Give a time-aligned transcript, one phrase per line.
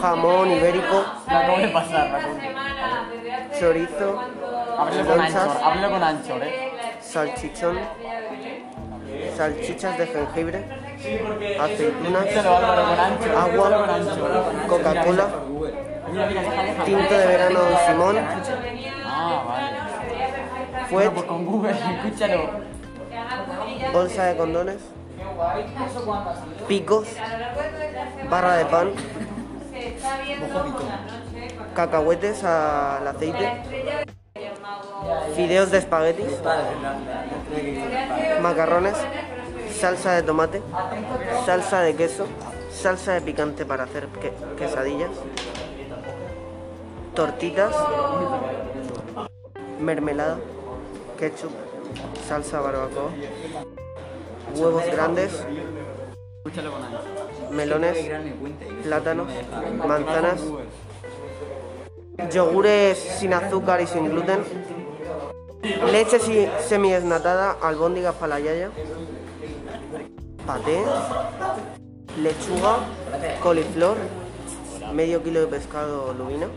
[0.00, 4.20] jamón ibérico, La acabo de pasar, la acabo de- chorizo,
[4.78, 6.72] Ábrelo con lonchas, anchor, con anchor, eh.
[7.00, 7.78] salchichón,
[9.36, 10.64] salchichas de jengibre,
[11.60, 13.30] aceitunas, Échalo, Álvaro, con anchor.
[13.36, 13.68] Agua.
[13.68, 14.66] échalo con anchor.
[14.68, 15.26] Coca-Cola,
[16.10, 16.84] Mira, mira, deja, deja.
[16.84, 18.16] tinto de verano Simón,
[19.04, 20.86] Ah, vale.
[20.88, 22.50] fuet, Pues con Google, escúchalo.
[23.92, 24.76] bolsa de condones,
[26.68, 27.08] picos,
[28.30, 28.90] barra de pan,
[31.74, 33.62] cacahuetes al aceite,
[35.34, 36.32] fideos de espaguetis,
[38.42, 38.96] macarrones,
[39.78, 40.62] salsa de tomate,
[41.46, 42.26] salsa de queso,
[42.72, 45.10] salsa de picante para hacer que- quesadillas,
[47.14, 47.74] tortitas,
[49.80, 50.38] mermelada,
[51.18, 51.52] ketchup,
[52.26, 53.10] salsa barbacoa,
[54.56, 55.44] huevos grandes.
[57.50, 58.10] Melones,
[58.82, 59.28] plátanos,
[59.86, 60.40] manzanas,
[62.32, 64.40] yogures sin azúcar y sin gluten,
[65.92, 66.18] leche
[66.60, 68.70] semidesnatada, albóndigas para la yaya,
[70.46, 70.82] paté,
[72.22, 72.78] lechuga,
[73.42, 73.96] coliflor,
[74.92, 76.48] medio kilo de pescado lubina,